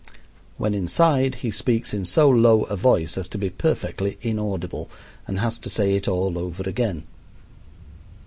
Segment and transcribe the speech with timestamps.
[0.57, 4.89] When inside he speaks in so low a voice as to be perfectly inaudible,
[5.27, 7.03] and has to say it all over again.